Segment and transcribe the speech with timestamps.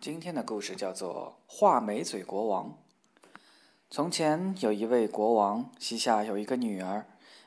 [0.00, 2.78] 今天的故事叫做《画眉嘴国王》。
[3.90, 7.04] 从前有一位国王，膝下有一个女儿，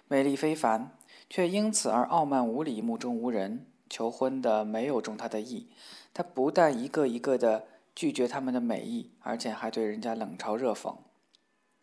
[0.09, 0.91] 美丽非凡，
[1.29, 3.65] 却因此而傲慢无礼、目中无人。
[3.89, 5.69] 求婚的没有中他的意，
[6.13, 10.94] 他不但一个一个的拒绝他们的美意，而且还对人家冷嘲热讽。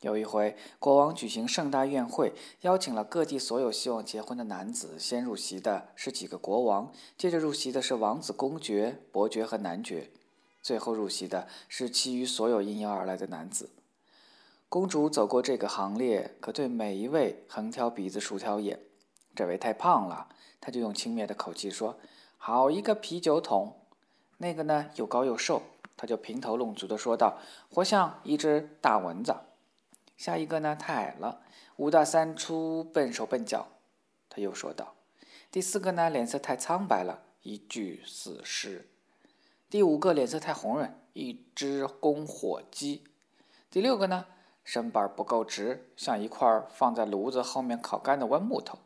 [0.02, 4.98] 有一回，国王举行盛大宴会，邀请了各地所有希望结婚的男子。
[4.98, 10.10] 先入席的是几个国王，接着入席的是王子、公爵、伯爵和男爵。
[10.68, 13.70] 最后入席的是其余所有应邀而来的男子。
[14.68, 18.78] 公主走过这个行列，可对每一位横挑鼻子竖挑眼。
[19.34, 20.28] 这位太胖了，
[20.60, 21.98] 她就用轻蔑的口气说
[22.36, 23.80] ：“好一个啤酒桶！”
[24.36, 25.62] 那个呢又高又瘦，
[25.96, 27.38] 她就评头论足的说道
[27.72, 29.34] ：“活像一只大蚊子。”
[30.18, 31.40] 下一个呢太矮了，
[31.76, 33.68] 五大三粗，笨手笨脚，
[34.28, 34.96] 她又说道
[35.50, 38.90] ：“第四个呢脸色太苍白了，一具死尸。”
[39.70, 43.02] 第五个脸色太红润，一只公火鸡；
[43.70, 44.24] 第六个呢，
[44.64, 48.78] 身板不够直，像一块放在炉子后面烤干的弯木头。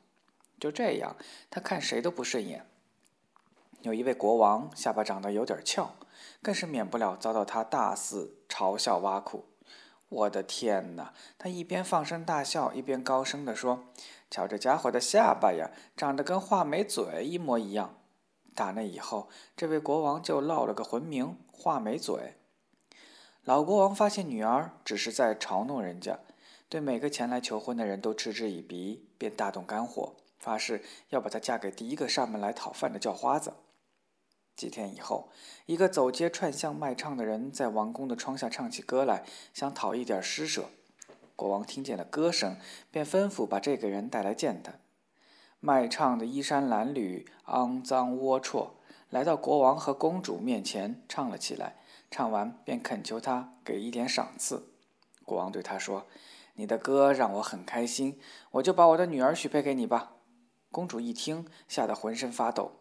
[0.59, 1.15] 就这样，
[1.49, 2.67] 他看谁都不顺眼。
[3.83, 5.95] 有一位国王，下巴长得有点翘，
[6.43, 9.45] 更是免不了遭到他大肆嘲笑挖苦。
[10.09, 11.15] 我的天哪！
[11.39, 13.85] 他一边放声大笑，一边高声地说
[14.29, 17.95] ：“瞧这家伙的下巴呀，长得跟画眉嘴一模一样。”
[18.55, 22.35] 打那以后，这位国王就落了个浑名“画眉嘴”。
[23.45, 26.19] 老国王发现女儿只是在嘲弄人家，
[26.69, 33.55] 对每个前来求婚的人都嗤之以鼻，便大动肝火，发誓要把她嫁给第一个上门来讨饭的叫花子。
[34.55, 35.31] 几天以后，
[35.67, 40.67] 一个走街串巷卖唱的人在王宫的窗下唱起歌来，想讨一点施舍。
[41.35, 42.57] 国王听见了歌声，
[42.91, 44.75] 便吩咐把这个人带来见他。
[45.65, 48.71] 卖唱的衣衫褴褛、肮脏龌龊，
[49.11, 51.77] 来到国王和公主面前唱了起来。
[52.11, 54.73] 唱完便恳求他给一点赏赐。
[55.25, 56.05] 国王对他说
[56.55, 58.19] ：“你的歌让我很开心，
[58.51, 60.17] 我就把我的女儿许配给你吧。”
[60.73, 62.73] 公主一听，吓得浑身发抖。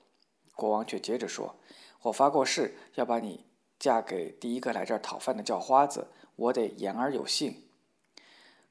[0.55, 1.57] 国王却接着说
[2.01, 3.45] ：“我发过誓要把你
[3.77, 7.69] 嫁给第一个来这儿讨饭的叫花子，我得言而有信。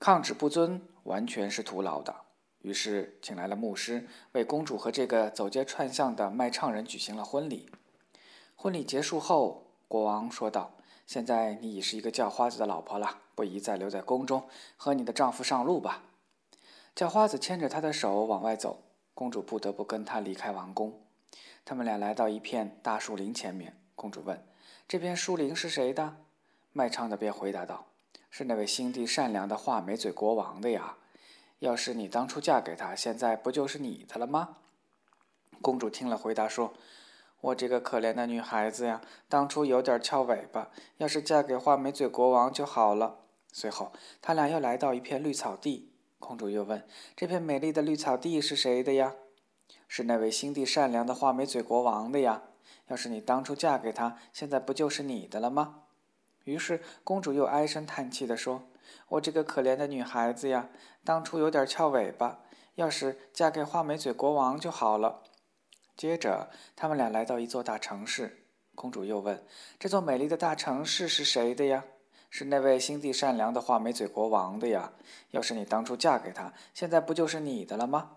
[0.01, 2.17] 抗旨不遵，完全是徒劳的。”
[2.63, 7.71] 于是，请来了牧师，为公主和这个走街串巷的卖唱人举行了婚礼。
[8.55, 10.73] 婚礼结束后，国王说道
[11.07, 16.03] ：“现在你已是一个叫花子的老婆了，不宜再留在宫中，和你的丈夫上路吧。”
[16.95, 18.83] 叫花子牵着她的手往外走，
[19.15, 21.01] 公主不得不跟他离开王宫。
[21.65, 24.45] 他们俩来到一片大树林前面，公主问
[24.87, 26.17] ：“这片树林是谁的？”
[26.75, 27.87] 卖唱的便回答道
[28.29, 30.97] ：“是那位心地善良的画眉嘴国王的呀。”
[31.61, 34.57] 要是你当初嫁给他，现在不就是你的了吗？
[35.61, 36.73] 公主听了，回答说
[37.43, 43.19] ：“我这个可怜的女孩子呀，当初有点翘尾巴，要是嫁给画眉嘴国王就好了。”
[43.53, 49.13] 随后，他俩又来到一片绿草地，公主又问：“这片美丽的绿草地是谁的呀
[49.87, 52.45] ？”“是那位心地善良的画眉嘴国王的呀。
[52.89, 55.83] ”“要是你当初嫁给他，现在不就是你的了吗？”
[56.45, 58.70] 于是，公主又唉声叹气地说。
[59.09, 60.69] 我这个可怜的女孩子呀，
[61.05, 62.41] 当初有点翘尾巴，
[62.75, 65.23] 要是嫁给画眉嘴国王就好了。
[65.97, 69.45] 接着，他们俩来到一座大城市，公主又问
[69.79, 71.85] ：“这座美丽的大城市是谁的呀
[72.31, 74.93] ？”“是那位心地善良的画眉嘴国王的呀。
[75.33, 78.13] ”“要是你当初嫁给他，现在不就是你的了吗？”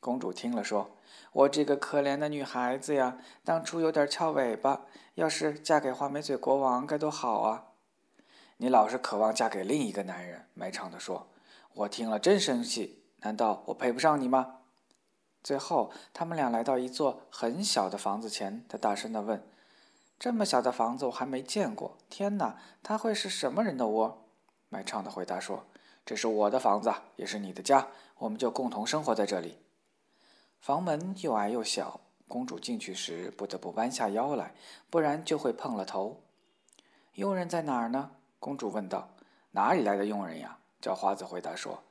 [0.00, 0.96] 公主听了说
[1.32, 7.64] ：“我这个可怜的女孩子呀，当初有点翘尾巴，要是嫁给画眉嘴国王该多好啊！”
[8.60, 11.28] 你老是渴望嫁给另一个男人，卖唱的说
[11.74, 14.56] ：“我听了真生气，难道我配不上你吗？”
[15.44, 19.48] 最后，他们俩来到一座很小的房子前，他大声的问
[20.18, 24.26] ：“这么小的房子我还没见过，天哪，它会是什么人的窝？”
[24.68, 25.64] 卖唱的回答说
[26.04, 27.86] ：“这是我的房子，也是你的家，
[28.18, 29.58] 我们就共同生活在这里。”
[30.58, 34.52] 房门又矮又小，公主进去时不得不弯下腰来，
[34.90, 36.24] 不然就会碰了头。
[37.14, 38.10] 佣人在哪儿呢？
[38.38, 39.08] 公主问道
[39.52, 41.82] ：“哪里来的佣人呀？”叫花子回答说：“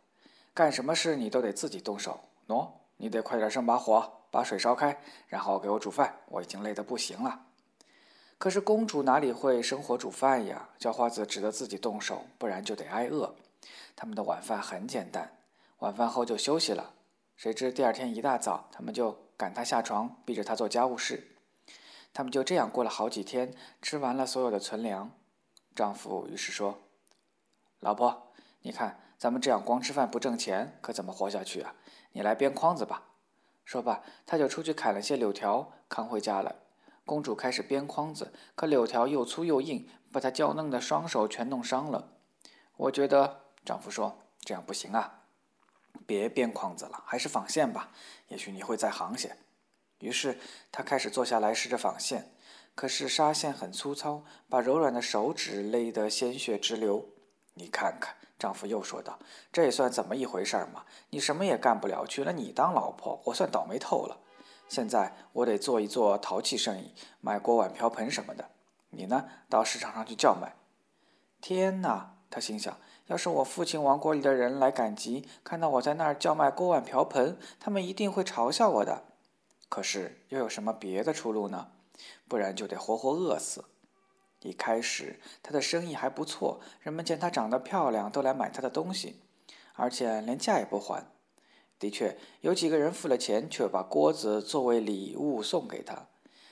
[0.53, 2.19] 干什么事你都得自己动手。
[2.47, 4.97] 喏，你得快点生把火，把水烧开，
[5.27, 6.17] 然后给我煮饭。
[6.27, 7.41] 我已经累得不行了。”
[8.39, 10.69] 可是公主哪里会生火煮饭呀？
[10.77, 13.35] 叫花子只得自己动手，不然就得挨饿。
[13.95, 15.38] 他们的晚饭很简单，
[15.79, 16.94] 晚饭后就休息了。
[17.35, 21.35] 谁知第二天一大早，他们就赶她下床，逼着她做家务事。
[22.13, 25.11] 他们就这样过了好几天，吃完了所有的存粮。
[25.77, 26.79] 丈夫于是说
[27.81, 31.75] ：“老婆，你看咱们这样光吃饭不挣钱，可怎么活下去啊？
[32.13, 33.03] 你来编筐子吧。”
[33.63, 36.56] 说罢，他就出去砍了些柳条，扛回家来。
[37.06, 42.13] 公主开始编筐子，可柳条又粗又硬，把她娇嫩的双手全弄伤了。
[42.75, 45.25] 我觉得，丈夫说：“这样不行啊，
[46.07, 47.91] 别编筐子了，还是纺线吧，
[48.30, 49.38] 也许你会再行些。”
[50.01, 50.39] 于是
[50.71, 52.33] 她开始坐下来试着纺线，
[52.77, 57.03] 可是纱线很粗糙，把柔软的手指勒得鲜血直流。
[57.56, 59.18] 你看看，丈夫又说道
[59.51, 60.85] ：“这也算怎么一回事嘛？
[61.09, 64.19] 你什么也干不了，娶了你当老婆，我算倒霉透了。
[64.69, 68.47] 现在我得做一做陶器生意，卖锅碗瓢盆什么的。
[68.91, 70.53] 你呢，到市场上去叫卖。”
[71.41, 72.13] 天哪！
[72.30, 72.77] 他心想
[73.07, 79.06] ：“要是我父亲王国里的人来赶集，看到我在那儿叫卖锅碗瓢盆，他们一定会嘲笑我的。
[79.68, 81.69] 可是又有什么别的出路呢？
[82.27, 83.65] 不然就得活活饿死。”
[84.41, 89.19] 一开始，他的生意还不错，人们见她长得漂亮，都来买她的东西，
[89.73, 91.03] 而且连价也不还。
[91.79, 96.07] 的确，有几个人付了钱，却把锅子作为礼物送给她。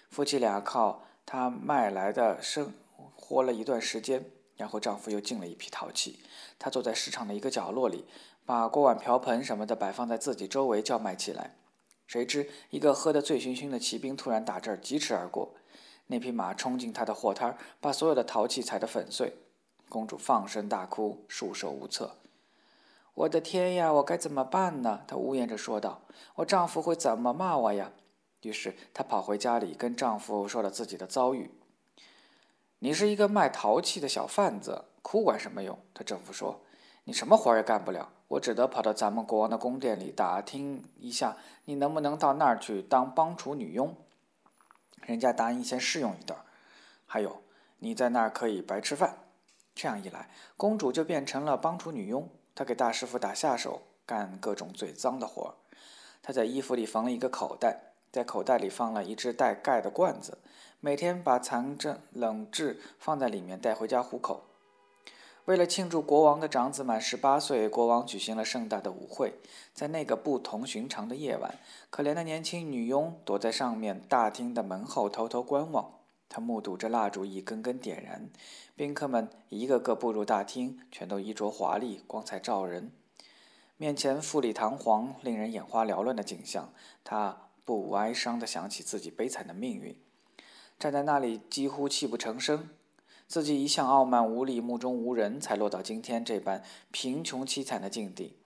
[0.09, 2.73] 夫妻俩靠她卖来的生
[3.15, 4.25] 活了一段时间，
[4.57, 6.19] 然后丈夫又进了一批陶器。
[6.57, 8.05] 她坐在市场的一个角落里，
[8.45, 11.55] 把锅碗瓢盆什么的摆放在自己周围叫卖起来。
[12.07, 15.55] 谁知，一个喝得醉醺醺的骑兵突然打这儿疾驰而过。
[16.07, 19.37] 那匹马冲进他的货摊，把所有的陶器踩得粉碎。
[19.89, 22.17] 公主放声大哭，束手无策。
[23.13, 25.01] 我的天呀，我该怎么办呢？
[25.07, 26.01] 她呜咽着说道。
[26.35, 27.91] 我丈夫会怎么骂我呀？
[28.41, 31.49] 于是她跑回家里，跟丈夫说了自己的遭遇。
[32.79, 35.79] 你是一个卖陶器的小贩子，哭管什么用？
[35.93, 36.61] 她丈夫说。
[37.05, 43.95] 你什么活也干不了，我只得跑到咱们国王的宫殿里打听一下，你能不能到那儿去当帮厨女佣？
[45.01, 46.39] 人家答应先试用一段，
[47.05, 47.43] 还有
[47.77, 49.19] 你在那儿可以白吃饭。
[49.75, 52.27] 这样一来，公主就变成了帮厨女佣。
[52.55, 55.53] 她给大师傅打下手，干各种最脏的活。
[56.23, 60.39] 她在衣服里缝了一个口袋，在口袋里放了一只带盖的罐子，
[60.79, 64.45] 每天把藏着冷炙放在里面带回家糊口。
[65.45, 69.35] 为了庆祝国王的长子满十八岁，国王举行了盛大的舞会。
[69.75, 71.59] 在那个不同寻常的夜晚，
[71.91, 75.99] 可怜的年轻女佣躲在上面大厅的门后偷偷观望。
[76.27, 78.27] 她目睹着蜡烛一根根点燃，
[78.75, 82.91] 宾客们一个个步入大厅，全都衣着华丽，光彩照人，
[83.77, 86.73] 面前富丽堂皇、令人眼花缭乱的景象。
[87.03, 89.95] 她不无哀伤地想起自己悲惨的命运，
[90.79, 92.69] 站在那里几乎泣不成声。
[93.27, 98.37] 自己一向傲慢无礼、目中无人，才落到今天这般贫穷凄惨的境地。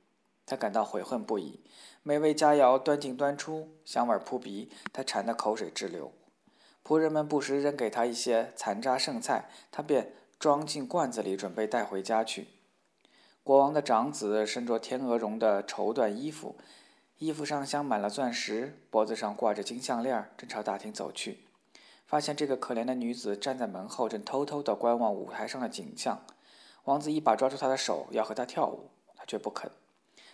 [0.45, 1.59] 他感到悔恨不已。
[2.01, 6.11] 美味佳肴端进端出，香味扑鼻，他馋得口水直流。
[6.83, 12.47] 仆人们不时扔给他一些残渣剩菜，他便装进罐子里，准备带回家去。
[13.43, 16.55] 国王的长子身着天鹅绒的绸缎衣服，
[17.17, 21.48] 衣服上镶满了钻石，脖子上挂着金项链，正朝大厅走去。
[22.09, 26.19] 发现这个可怜的女子站在门后，正偷偷地观望舞台上的景象。
[26.85, 29.69] 王子一把抓住她的手，要和她跳舞，她却不肯。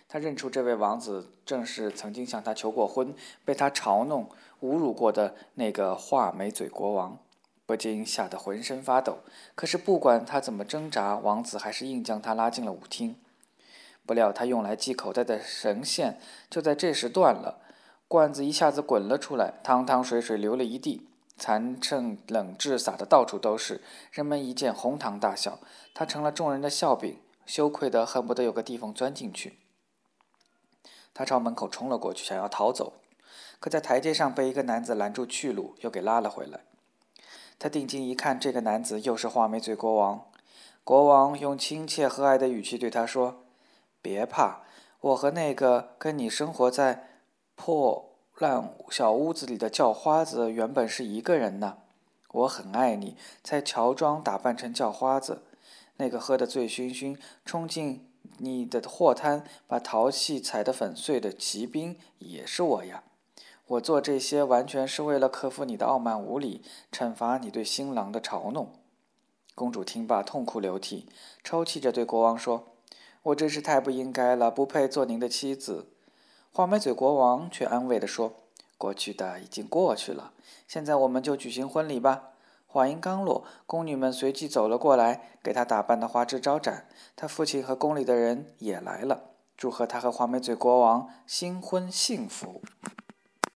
[0.08, 3.12] 他认出这位王子正是曾经向他求过婚、
[3.44, 4.30] 被他嘲弄、
[4.62, 7.18] 侮辱过的那个画眉嘴国王，
[7.66, 9.18] 不禁吓得浑身发抖。
[9.54, 13.16] 可是不管他怎么挣扎，王子还是硬将他拉进了舞厅。
[14.06, 17.58] 不料他用来系口袋的绳线就在这时断了，
[18.06, 21.08] 罐子一下子滚了出来，汤汤水水流了一地。
[21.38, 25.58] 残剩冷炙洒的到处都是，人们一见哄堂大笑，
[25.92, 29.58] 他成了众人的笑柄，羞愧得恨不得有个地方钻进去。
[31.12, 32.94] 他朝门口冲了过去，想要逃走，
[33.60, 36.60] 可在台阶上被一个男子拦住去路，又给拉了回来。
[37.58, 40.26] 他定睛一看，这个男子又是画眉嘴国王。
[40.84, 43.44] 国王用亲切和蔼的语气对他说
[44.00, 44.62] ：“别怕，
[45.00, 47.22] 我和那个跟你生活在
[47.54, 51.78] 破。”烂小屋子里的叫花子原本是一个人呢，
[52.32, 55.42] 我很爱你，才乔装打扮成叫花子。
[55.96, 57.16] 那个喝得醉醺醺、
[57.46, 63.04] 冲进你的货摊把陶器踩得粉碎的骑兵也是我呀。
[63.68, 66.62] 我做这些完全是为了克服你的傲慢无礼，
[66.92, 68.74] 惩罚你对新郎的嘲弄。
[69.54, 71.08] 公主听罢痛哭流涕，
[71.42, 72.74] 抽泣着对国王说
[73.24, 75.88] ：“我真是太不应该了，不配做您的妻子。”
[76.56, 78.32] 画眉嘴国王却安慰地说
[78.78, 80.32] ：“过去的已经过去了，
[80.66, 82.30] 现在我们就举行婚礼吧。”
[82.66, 86.88] 话音刚落，宫女们随即走了过来，给他打扮的花枝招展。
[87.14, 92.62] 他父亲和宫里的人也来了，祝贺他和画眉嘴国王新婚幸福。